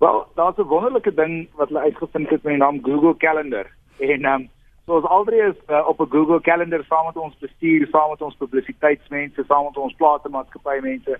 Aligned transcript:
Wel, 0.00 0.26
daar's 0.34 0.56
'n 0.56 0.62
wonderlike 0.62 1.14
ding 1.14 1.48
wat 1.54 1.68
hulle 1.68 1.80
uitgevind 1.80 2.28
het 2.28 2.42
met 2.42 2.52
die 2.52 2.62
naam 2.62 2.84
Google 2.84 3.16
Calendar. 3.16 3.66
En 3.98 4.24
ehm 4.24 4.40
um, 4.40 4.48
soos 4.86 5.04
altyd 5.04 5.34
is 5.34 5.58
uh, 5.68 5.88
op 5.88 6.00
'n 6.00 6.10
Google 6.10 6.40
Calendar 6.40 6.84
saam 6.84 7.06
met 7.06 7.16
ons 7.16 7.38
bestuur, 7.38 7.88
saam 7.90 8.10
met 8.10 8.22
ons 8.22 8.36
publisiteitsmense, 8.36 9.44
saam 9.46 9.64
met 9.64 9.76
ons 9.76 9.94
platemaatskappy 9.94 10.78
mense. 10.80 11.18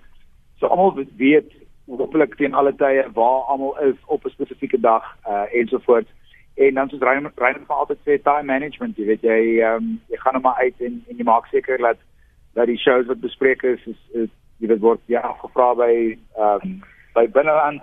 So 0.57 0.65
almal 0.65 1.05
weet 1.17 1.53
hopelik 1.85 2.35
teen 2.35 2.53
alle 2.53 2.75
tye 2.75 3.05
waar 3.13 3.41
almal 3.41 3.79
is 3.79 3.95
op 4.05 4.25
'n 4.25 4.29
spesifieke 4.29 4.79
dag 4.79 5.15
uh 5.27 5.43
ensovoorts. 5.53 6.09
En 6.55 6.73
dan 6.73 6.89
soos 6.89 6.99
Ryan 6.99 7.31
Ryan 7.35 7.65
van 7.67 7.77
altyd 7.77 7.97
sê 7.97 8.21
time 8.21 8.43
management, 8.43 8.97
jy 8.97 9.05
weet 9.05 9.21
jy 9.21 9.59
ehm 9.59 9.75
um, 9.75 10.01
jy 10.07 10.17
gaan 10.17 10.33
nou 10.33 10.43
maar 10.43 10.61
uit 10.63 10.75
en 10.79 11.03
en 11.07 11.17
jy 11.17 11.23
maak 11.23 11.45
seker 11.45 11.77
dat 11.77 11.97
dat 12.53 12.65
die 12.65 12.77
shows 12.77 13.05
wat 13.05 13.19
bespreek 13.19 13.63
is 13.63 13.85
is, 13.85 14.01
is 14.11 14.29
jy 14.57 14.67
weet 14.67 14.79
word 14.79 14.99
ja 15.05 15.35
gevra 15.41 15.73
by 15.73 16.17
ehm 16.35 16.59
um, 16.63 16.81
by 17.13 17.27
binneland 17.27 17.81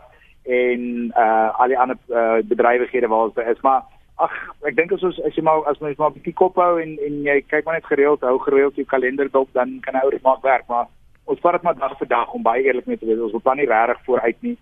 en 0.49 1.13
uh 1.17 1.61
al 1.61 1.69
die 1.69 1.79
ander 1.79 1.97
uh, 2.09 2.41
bedrywighede 2.51 3.09
waar 3.09 3.29
ons 3.29 3.37
is. 3.37 3.61
Maar 3.61 3.83
ag 4.17 4.33
ek 4.67 4.77
dink 4.77 4.93
as 4.93 5.05
ons 5.07 5.19
as 5.29 5.37
jy 5.37 5.45
maar 5.47 5.67
as 5.71 5.79
mens 5.85 5.99
maar 5.99 6.11
'n 6.11 6.19
bietjie 6.19 6.35
kop 6.41 6.57
hou 6.57 6.81
en 6.83 6.97
en 7.07 7.21
jy 7.23 7.41
kyk 7.47 7.65
maar 7.65 7.79
net 7.79 7.91
gereeld 7.91 8.21
hou 8.21 8.39
gereeld 8.39 8.77
jou 8.77 8.87
kalender 8.87 9.31
dop 9.31 9.53
dan 9.53 9.79
kan 9.81 10.01
ou 10.03 10.11
dit 10.11 10.23
maak 10.23 10.43
werk. 10.43 10.67
Maar 10.69 10.87
ons 11.25 11.41
vat 11.41 11.53
dit 11.53 11.63
maar 11.63 11.79
dag 11.79 11.99
vir 11.99 12.09
dag 12.09 12.33
om 12.33 12.43
baie 12.43 12.65
eerlik 12.65 12.87
mee 12.87 12.99
te 12.99 13.07
wees. 13.07 13.21
Ons 13.21 13.37
wil 13.37 13.41
plan 13.41 13.57
nie 13.57 13.71
regtig 13.71 14.05
vooruit 14.05 14.43
nie. 14.43 14.57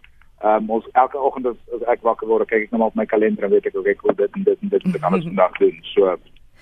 Um, 0.44 0.70
ons 0.70 0.88
elke 0.92 1.18
oggend 1.18 1.46
as, 1.46 1.56
as 1.74 1.82
ek 1.88 2.02
wakker 2.02 2.28
word, 2.28 2.48
kyk 2.48 2.66
ek 2.66 2.72
net 2.72 2.80
nou 2.80 2.90
op 2.90 2.98
my 2.98 3.06
kalender 3.06 3.44
en 3.44 3.50
weet 3.50 3.66
ek 3.66 3.76
okay, 3.76 3.94
ek 3.96 4.02
wil 4.02 4.14
dit 4.14 4.34
en 4.36 4.42
dit 4.44 4.58
en 4.62 4.68
dit 4.68 4.84
en 4.84 4.92
dit 4.92 5.00
kan 5.00 5.14
ons 5.14 5.24
vandag 5.24 5.54
doen. 5.62 5.78
So 5.94 6.16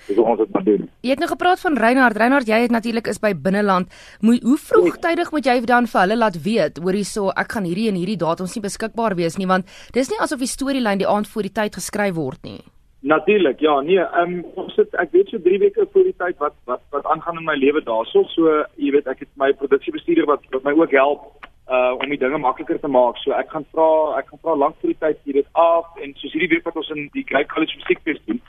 dis 0.07 0.17
hoe 0.17 0.25
ons 0.25 0.41
dit 0.41 0.53
moet 0.53 0.65
doen. 0.65 0.85
Jy 1.05 1.15
het 1.15 1.23
nou 1.23 1.29
gepraat 1.29 1.61
van 1.61 1.77
Reinhard. 1.77 2.17
Reinhard, 2.17 2.47
jy 2.47 2.59
het 2.65 2.73
natuurlik 2.73 3.07
is 3.11 3.21
by 3.21 3.33
binneland. 3.47 3.89
Moet 4.21 4.43
hoe 4.43 4.57
vroegtydig 4.57 5.31
moet 5.31 5.49
jy 5.49 5.57
dan 5.65 5.89
vir 5.91 6.01
hulle 6.01 6.17
laat 6.17 6.37
weet, 6.43 6.79
hoor 6.83 6.97
hierso, 6.97 7.31
ek 7.35 7.57
gaan 7.57 7.67
hierdie 7.69 7.89
en 7.91 7.99
hierdie 7.99 8.19
datums 8.21 8.55
nie 8.55 8.63
beskikbaar 8.65 9.17
wees 9.19 9.39
nie, 9.41 9.49
want 9.49 9.69
dis 9.93 10.09
nie 10.11 10.21
asof 10.21 10.41
die 10.43 10.51
storielyn 10.51 11.01
die 11.01 11.09
aand 11.09 11.29
voor 11.31 11.47
die 11.47 11.55
tyd 11.55 11.77
geskryf 11.79 12.15
word 12.15 12.41
nie. 12.43 12.61
Natuurlik, 13.05 13.59
ja, 13.61 13.79
nee, 13.85 14.01
um, 14.17 14.39
ons 14.57 14.73
sit 14.73 14.93
ek 14.97 15.11
weet 15.13 15.29
so 15.29 15.37
3 15.37 15.59
weke 15.61 15.85
voor 15.93 16.07
die 16.07 16.15
tyd 16.17 16.39
wat 16.41 16.55
wat 16.65 16.81
wat 16.95 17.05
aangaan 17.13 17.37
in 17.37 17.45
my 17.45 17.53
lewe 17.53 17.83
daarso. 17.85 18.23
So, 18.33 18.63
jy 18.81 18.95
weet, 18.95 19.05
ek 19.11 19.21
het 19.25 19.29
my 19.37 19.51
produksiebestuurder 19.59 20.25
wat 20.29 20.47
wat 20.55 20.65
my 20.65 20.73
ook 20.73 20.95
help 20.97 21.27
uh 21.69 21.93
om 21.97 22.09
die 22.09 22.19
dinge 22.21 22.37
makliker 22.37 22.79
te 22.79 22.87
maak. 22.87 23.17
So 23.23 23.33
ek 23.33 23.49
gaan 23.49 23.65
vra 23.73 23.89
ek 24.19 24.29
gaan 24.29 24.41
vra 24.41 24.55
lank 24.63 24.75
voor 24.81 24.93
die 24.93 25.01
tyd 25.01 25.21
hier 25.25 25.39
dit 25.41 25.47
af 25.61 25.97
en 26.01 26.13
soos 26.21 26.33
hierdie 26.33 26.51
week 26.53 26.67
wat 26.67 26.77
ons 26.81 26.91
in 26.93 27.07
die 27.15 27.25
Great 27.25 27.49
College 27.53 27.79
Musiekfees 27.79 28.21
doen, 28.29 28.41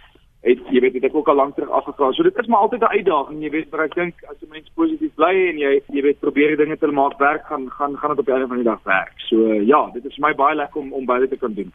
het 0.47 0.69
jy 0.71 0.81
weet 0.85 0.95
het 0.99 1.09
ek 1.09 1.17
ook 1.19 1.29
al 1.29 1.41
lank 1.41 1.57
terug 1.57 1.73
afgevra. 1.75 2.13
So 2.15 2.23
dit 2.27 2.39
is 2.39 2.47
maar 2.47 2.65
altyd 2.67 2.83
'n 2.83 2.97
uitdaging, 2.99 3.43
jy 3.43 3.51
weet, 3.51 3.71
maar 3.71 3.85
ek 3.85 3.95
dink 3.95 4.15
as 4.31 4.37
'n 4.43 4.51
mens 4.51 4.71
positief 4.75 5.15
bly 5.15 5.35
en 5.51 5.59
jy 5.59 5.83
jy 5.93 6.03
weet 6.03 6.21
probeer 6.21 6.57
dinge 6.57 6.79
te 6.79 6.87
maak 6.87 7.19
werk, 7.19 7.45
gaan 7.47 7.71
gaan 7.71 7.97
gaan 7.97 8.11
dit 8.11 8.19
op 8.19 8.27
die 8.27 8.35
einde 8.35 8.49
van 8.49 8.57
die 8.57 8.71
dag 8.71 8.83
werk. 8.83 9.15
So 9.29 9.37
ja, 9.53 9.91
dit 9.95 10.05
is 10.05 10.15
vir 10.15 10.29
my 10.29 10.35
baie 10.35 10.57
lekker 10.57 10.81
om 10.81 10.93
om 10.93 11.07
beide 11.07 11.29
te 11.29 11.37
kan 11.37 11.55
doen. 11.55 11.73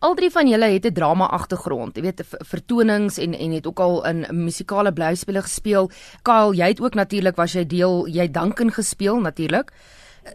Al 0.00 0.14
drie 0.14 0.30
van 0.30 0.48
julle 0.48 0.64
het 0.64 0.86
'n 0.86 0.92
drama 0.92 1.26
agtergrond. 1.26 1.96
Jy 1.96 2.02
weet 2.02 2.24
vertonings 2.52 3.18
en 3.18 3.34
en 3.34 3.50
het 3.52 3.66
ook 3.66 3.80
al 3.80 4.06
in 4.06 4.26
musikale 4.30 4.92
blyspele 4.92 5.42
gespeel. 5.42 5.90
Kyle, 6.22 6.54
jy 6.54 6.68
het 6.68 6.80
ook 6.80 6.94
natuurlik 6.94 7.36
was 7.36 7.52
jy 7.52 7.66
deel, 7.66 8.06
jy 8.06 8.30
Duncan 8.30 8.70
gespeel 8.70 9.20
natuurlik. 9.20 9.72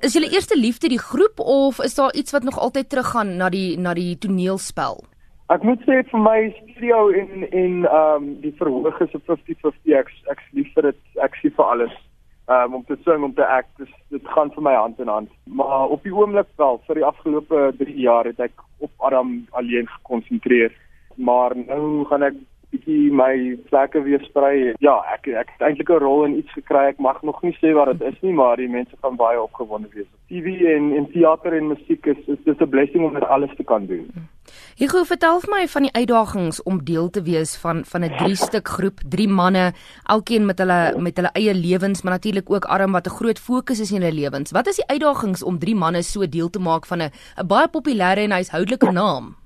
Is 0.02 0.14
julle 0.14 0.30
eerste 0.30 0.58
liefde 0.58 0.88
die 0.90 1.00
groep 1.00 1.40
of 1.40 1.80
is 1.80 1.96
daar 1.96 2.14
iets 2.14 2.32
wat 2.32 2.44
nog 2.44 2.60
altyd 2.60 2.90
teruggaan 2.90 3.38
na 3.38 3.50
die 3.50 3.78
na 3.78 3.94
die 3.94 4.18
toneelspel? 4.18 5.13
Ek 5.52 5.64
moet 5.64 5.82
sê 5.84 6.00
vir 6.08 6.20
my 6.20 6.40
studio 6.62 7.10
en 7.12 7.44
en 7.52 7.74
ehm 7.86 8.16
um, 8.16 8.30
die 8.42 8.56
verhoog 8.60 9.02
is 9.02 9.14
'n 9.14 9.24
50-50 9.28 10.00
ek 10.00 10.10
ek 10.32 10.40
lief 10.54 10.74
vir 10.74 10.84
dit. 10.92 11.02
Ek 11.22 11.36
sien 11.36 11.52
vir 11.52 11.66
alles. 11.66 11.96
Um, 12.48 12.74
om 12.76 12.84
te 12.84 12.98
sing 13.04 13.24
om 13.24 13.34
te 13.34 13.46
act 13.46 13.72
dis 13.78 13.92
dit 14.10 14.26
gaan 14.36 14.52
vir 14.52 14.64
my 14.64 14.76
hand 14.76 15.00
in 15.00 15.08
hand. 15.08 15.30
Maar 15.46 15.88
op 15.88 16.04
die 16.04 16.16
oomblik 16.16 16.48
wel 16.58 16.82
vir 16.88 16.96
die 16.96 17.06
afgelope 17.06 17.74
3 17.78 18.00
jaar 18.00 18.26
het 18.26 18.40
ek 18.40 18.52
op 18.80 18.92
Adam 19.00 19.48
alleen 19.52 19.88
gekonsentreer 19.88 20.72
maar 21.16 21.52
nou 21.56 22.06
gaan 22.06 22.24
ek 22.24 22.38
bietjie 22.74 23.12
my 23.14 23.58
plekke 23.70 24.02
weer 24.04 24.22
sprei. 24.28 24.74
Ja, 24.84 24.98
ek 25.14 25.28
ek 25.28 25.54
het 25.56 25.62
eintlik 25.62 25.90
'n 25.90 26.04
rol 26.04 26.26
in 26.26 26.38
iets 26.38 26.52
gekry. 26.58 26.88
Ek 26.90 27.00
mag 27.00 27.22
nog 27.24 27.42
nie 27.44 27.56
sê 27.62 27.74
wat 27.74 27.92
dit 27.94 28.14
is 28.14 28.22
nie, 28.22 28.34
maar 28.34 28.58
die 28.58 28.70
mense 28.70 28.96
gaan 29.02 29.16
baie 29.16 29.42
opgewonde 29.42 29.90
wees. 29.94 30.10
TV 30.28 30.76
en 30.76 30.94
en 30.98 31.12
teater 31.12 31.54
en 31.54 31.68
musiek 31.68 32.06
is 32.06 32.18
is 32.28 32.44
dis 32.46 32.60
'n 32.60 32.70
blessing 32.70 33.04
om 33.06 33.14
dit 33.14 33.24
alles 33.24 33.56
te 33.58 33.64
kan 33.64 33.86
doen. 33.86 34.08
Gou 34.76 35.06
vertel 35.06 35.40
vir 35.40 35.50
my 35.50 35.68
van 35.68 35.82
die 35.82 35.94
uitdagings 35.94 36.64
om 36.64 36.84
deel 36.84 37.10
te 37.10 37.22
wees 37.22 37.56
van 37.58 37.86
van 37.86 38.04
'n 38.04 38.18
drie 38.18 38.36
stuk 38.36 38.68
groep, 38.68 39.00
drie 39.10 39.28
manne, 39.28 39.74
elkeen 40.06 40.46
met 40.46 40.58
hulle 40.58 40.94
met 40.98 41.16
hulle 41.18 41.32
eie 41.34 41.54
lewens, 41.54 42.02
maar 42.02 42.14
natuurlik 42.14 42.50
ook 42.50 42.66
arm 42.66 42.92
wat 42.92 43.08
'n 43.08 43.18
groot 43.20 43.40
fokus 43.40 43.80
is 43.80 43.92
in 43.92 44.02
hulle 44.02 44.14
lewens. 44.14 44.52
Wat 44.52 44.68
is 44.68 44.76
die 44.76 44.88
uitdagings 44.88 45.44
om 45.44 45.60
drie 45.60 45.76
manne 45.76 46.02
so 46.04 46.30
deel 46.30 46.50
te 46.50 46.60
maak 46.60 46.86
van 46.86 47.02
'n 47.02 47.12
'n 47.38 47.48
baie 47.48 47.68
populêre 47.68 48.24
en 48.24 48.32
huishoudelike 48.32 48.92
naam? 48.92 49.43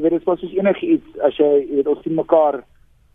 Jy 0.00 0.08
weet 0.08 0.16
dit 0.16 0.28
was 0.28 0.40
soos 0.40 0.56
enigiets 0.56 1.18
as 1.26 1.36
jy 1.36 1.48
jy 1.60 1.76
weet 1.78 1.88
ons 1.92 2.00
sien 2.04 2.16
mekaar 2.16 2.62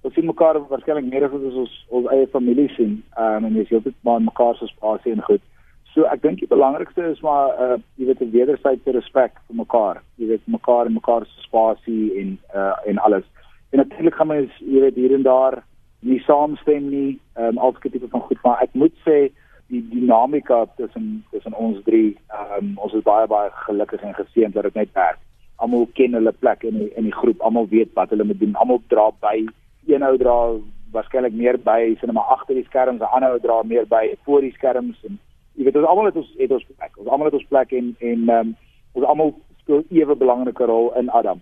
ons 0.06 0.14
sien 0.14 0.28
mekaar 0.30 0.60
waarskynlik 0.70 1.08
meer 1.10 1.26
as 1.26 1.34
ons 1.34 1.60
ons, 1.64 1.76
ons 1.98 2.10
eie 2.14 2.28
familie 2.34 2.68
sien 2.76 3.00
um, 3.18 3.48
en 3.48 3.56
jy 3.58 3.66
sien 3.70 3.82
dit 3.86 3.96
maar 4.06 4.22
mekaar 4.22 4.58
se 4.60 4.70
spasie 4.70 5.16
en 5.16 5.24
goed. 5.26 5.42
So 5.96 6.06
ek 6.12 6.22
dink 6.22 6.44
die 6.44 6.52
belangrikste 6.52 7.08
is 7.10 7.24
maar 7.26 7.56
uh, 7.58 7.78
jy 7.98 8.12
weet 8.12 8.22
'n 8.22 8.34
wederwysige 8.36 8.94
respek 8.98 9.34
vir 9.48 9.58
mekaar. 9.64 10.04
Jy 10.22 10.30
weet 10.34 10.46
mekaar 10.58 10.86
en 10.86 11.00
mekaar 11.00 11.26
se 11.26 11.48
spasie 11.48 12.14
en 12.22 12.38
uh, 12.54 12.76
en 12.86 13.02
alles. 13.08 13.26
En 13.72 13.82
natuurlik 13.82 14.20
gaan 14.20 14.34
mens 14.34 14.52
jy 14.60 14.86
weet 14.86 15.02
hier 15.02 15.16
en 15.18 15.26
daar 15.26 15.64
nie 16.06 16.22
saamstem 16.28 16.90
nie 16.90 17.20
um, 17.38 17.58
altyd 17.58 17.92
tipe 17.92 18.08
van 18.14 18.22
goed 18.30 18.42
maar 18.44 18.62
ek 18.62 18.78
moet 18.78 18.94
sê 19.08 19.32
die 19.74 19.82
dinamika 19.90 20.66
tussen 20.78 21.24
tussen 21.32 21.54
ons 21.58 21.82
drie 21.90 22.18
um, 22.30 22.76
ons 22.78 22.94
is 22.94 23.08
baie 23.08 23.26
baie 23.28 23.50
gelukkig 23.66 24.04
en 24.06 24.14
geseënd 24.14 24.54
dat 24.54 24.70
dit 24.70 24.76
net 24.84 24.94
werk 24.94 25.25
almal 25.66 25.88
ken 25.98 26.18
hulle 26.18 26.34
plek 26.44 26.64
in 26.70 26.80
die, 26.80 26.90
in 27.00 27.10
die 27.10 27.16
groep, 27.16 27.42
almal 27.42 27.68
weet 27.72 27.94
wat 27.98 28.14
hulle 28.14 28.28
moet 28.28 28.40
doen, 28.40 28.56
almal 28.62 28.82
dra 28.94 29.10
by. 29.26 29.38
Een 29.90 30.06
ou 30.06 30.16
dra 30.22 30.36
waarskynlik 30.96 31.34
meer 31.36 31.58
by, 31.62 31.96
sien 32.00 32.14
maar 32.16 32.36
agter 32.38 32.56
die 32.56 32.68
skerms, 32.68 33.02
'n 33.02 33.16
ander 33.18 33.36
ou 33.36 33.40
dra 33.40 33.62
meer 33.64 33.88
by 33.90 34.04
voor 34.26 34.42
die 34.42 34.54
skerms 34.54 35.02
en 35.10 35.20
jy 35.56 35.66
weet 35.66 35.76
ons 35.80 35.88
almal 35.88 36.06
het 36.12 36.16
ons 36.22 36.32
het 36.38 36.52
ons 36.52 36.68
plek. 36.70 36.94
Ons 36.98 37.08
almal 37.08 37.32
het 37.32 37.40
ons 37.40 37.52
plek 37.52 37.74
en 37.74 37.96
en 38.00 38.30
um, 38.38 38.56
ons 38.94 39.06
almal 39.06 39.34
speel 39.64 39.84
ewe 39.90 40.16
belangrike 40.16 40.66
rol 40.66 40.92
in 41.00 41.10
Adam. 41.10 41.42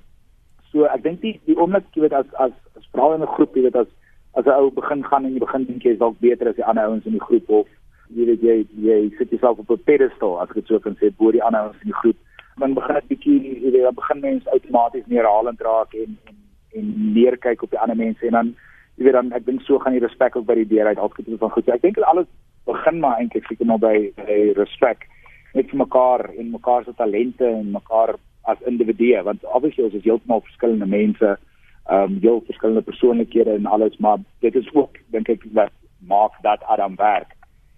So 0.72 0.86
ek 0.86 1.04
dink 1.04 1.22
die 1.22 1.40
die 1.46 1.58
oomblik 1.58 1.86
jy 1.94 2.06
weet 2.08 2.18
as 2.18 2.30
as 2.34 2.54
as 2.78 2.90
vrou 2.92 3.14
in 3.14 3.22
'n 3.22 3.34
groep, 3.36 3.56
jy 3.56 3.64
weet 3.68 3.76
as 3.76 3.90
as 4.34 4.46
'n 4.46 4.60
ou 4.60 4.72
begin 4.72 5.04
gaan 5.04 5.26
en 5.26 5.34
jy 5.34 5.40
begin 5.40 5.66
dink 5.66 5.84
jy 5.84 5.94
is 5.94 6.00
dalk 6.00 6.20
beter 6.20 6.50
as 6.50 6.56
die 6.56 6.66
ander 6.66 6.86
ouens 6.86 7.06
in 7.06 7.18
die 7.18 7.28
groep 7.28 7.50
of 7.50 7.68
jy 8.10 8.26
weet 8.26 8.42
jy 8.42 8.56
jy 8.90 9.00
sit 9.18 9.30
jouself 9.30 9.60
op 9.60 9.72
'n 9.72 9.84
pedestal 9.86 10.42
as 10.42 10.50
dit 10.54 10.68
so 10.68 10.80
kan 10.80 10.96
sê, 10.96 11.12
bo 11.18 11.32
die 11.32 11.44
ander 11.44 11.62
ouens 11.62 11.82
in 11.82 11.92
die 11.92 12.02
groep 12.02 12.18
dan 12.60 12.74
begin 12.74 13.00
dit 13.00 13.08
bietjie 13.08 13.40
jy 13.64 13.72
weet 13.72 13.84
dan 13.88 13.98
begin 13.98 14.20
mense 14.22 14.50
outomaties 14.50 15.08
neerhalend 15.08 15.62
raak 15.62 15.94
en 15.94 16.18
en 16.30 16.40
en 16.74 16.94
meer 17.14 17.38
kyk 17.38 17.64
op 17.64 17.70
die 17.70 17.80
ander 17.80 17.98
mense 17.98 18.26
en 18.26 18.38
dan 18.38 18.54
jy 18.98 19.08
weet 19.08 19.18
dan 19.18 19.32
ek 19.38 19.46
dink 19.46 19.62
so 19.62 19.80
gaan 19.80 19.96
die 19.98 20.06
respek 20.06 20.36
ook 20.36 20.46
by 20.46 20.58
die 20.62 20.70
deur 20.70 20.90
uit 20.90 21.02
altyd 21.02 21.34
van 21.40 21.54
goed. 21.54 21.70
Ek 21.70 21.82
dink 21.82 21.98
alles 21.98 22.30
begin 22.66 23.00
maar 23.00 23.20
eintlik 23.20 23.48
seker 23.50 23.70
maar 23.70 23.82
by 23.82 24.12
by 24.20 24.38
respek 24.58 25.08
met 25.54 25.74
mekaar 25.74 26.30
en 26.38 26.52
mekaar 26.52 26.86
se 26.86 26.94
talente 26.98 27.46
en 27.46 27.72
mekaar 27.72 28.16
as 28.50 28.62
individue 28.70 29.22
want 29.24 29.44
obviously 29.44 29.84
ons 29.84 29.98
is 30.00 30.06
heeltemal 30.08 30.42
verskillende 30.48 30.90
mense 30.90 31.36
ehm 31.84 32.14
um, 32.14 32.20
heel 32.24 32.42
verskillende 32.48 32.82
persoonlikhede 32.82 33.54
en 33.58 33.66
alles 33.66 33.98
maar 33.98 34.18
dit 34.40 34.56
is 34.56 34.70
ook 34.74 34.98
dink 35.16 35.30
ek 35.30 35.44
wat 35.54 35.74
maak 36.08 36.38
dat 36.42 36.64
Adam 36.64 36.96
werk 36.96 37.36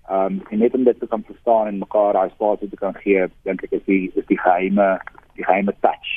Ehm 0.09 0.25
um, 0.25 0.41
en 0.49 0.59
net 0.59 0.73
om 0.73 0.83
dit 0.83 0.99
te 0.99 1.07
kan 1.07 1.23
verstaan 1.25 1.67
en 1.67 1.77
mekaar 1.77 2.13
daai 2.13 2.29
spasie 2.29 2.69
te 2.69 2.75
kan 2.81 2.93
gee, 3.03 3.27
dink 3.43 3.63
ek 3.66 3.71
is 3.79 3.85
die 3.85 4.11
is 4.13 4.25
die 4.31 4.39
geheime 4.39 4.89
die 5.33 5.45
geheime 5.45 5.73
touch 5.81 6.11